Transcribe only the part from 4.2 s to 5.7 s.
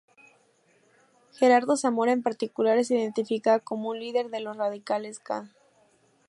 de los 'Radicales K'.